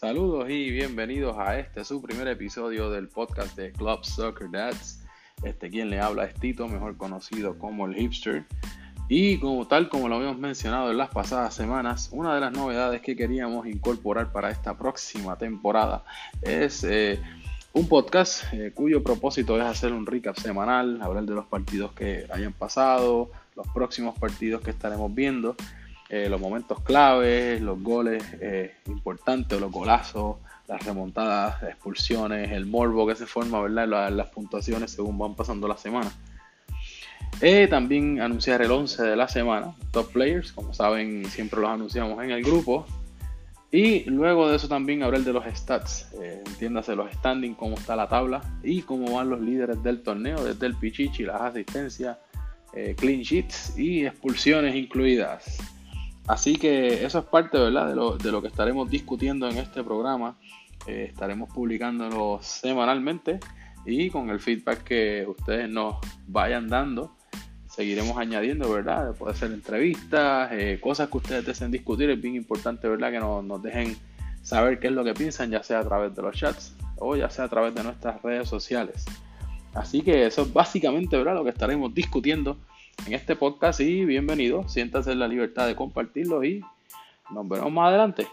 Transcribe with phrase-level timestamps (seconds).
[0.00, 5.04] Saludos y bienvenidos a este su primer episodio del podcast de Club Soccer Dads.
[5.42, 8.44] Este quien le habla es Tito, mejor conocido como el hipster.
[9.08, 13.00] Y como tal como lo habíamos mencionado en las pasadas semanas, una de las novedades
[13.00, 16.04] que queríamos incorporar para esta próxima temporada
[16.42, 17.20] es eh,
[17.72, 22.24] un podcast eh, cuyo propósito es hacer un recap semanal, hablar de los partidos que
[22.32, 25.56] hayan pasado, los próximos partidos que estaremos viendo
[26.10, 30.36] eh, los momentos claves, los goles eh, importantes, los golazos,
[30.66, 34.10] las remontadas, expulsiones, el morbo que se forma, ¿verdad?
[34.10, 36.14] Las, puntuaciones según van pasando las semanas.
[37.42, 42.22] Eh, también anunciar el 11 de la semana, top players, como saben, siempre los anunciamos
[42.24, 42.86] en el grupo.
[43.70, 46.10] Y luego de eso también hablar de los stats,
[46.46, 50.64] entiéndase los standings, cómo está la tabla y cómo van los líderes del torneo, desde
[50.64, 52.16] el pichichi, las asistencias,
[52.96, 55.58] clean sheets y expulsiones incluidas.
[56.28, 57.88] Así que eso es parte ¿verdad?
[57.88, 60.36] De, lo, de lo que estaremos discutiendo en este programa.
[60.86, 63.40] Eh, estaremos publicándolo semanalmente
[63.84, 67.16] y con el feedback que ustedes nos vayan dando,
[67.66, 69.14] seguiremos añadiendo, ¿verdad?
[69.16, 72.10] Puede ser entrevistas, eh, cosas que ustedes deseen discutir.
[72.10, 73.10] Es bien importante, ¿verdad?
[73.10, 73.96] Que nos, nos dejen
[74.42, 77.30] saber qué es lo que piensan, ya sea a través de los chats o ya
[77.30, 79.06] sea a través de nuestras redes sociales.
[79.74, 81.34] Así que eso es básicamente ¿verdad?
[81.34, 82.58] lo que estaremos discutiendo
[83.06, 84.68] en este podcast y bienvenido.
[84.68, 86.64] Siéntase en la libertad de compartirlo y
[87.30, 88.26] nos vemos más adelante.